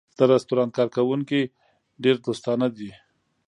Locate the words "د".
0.17-0.19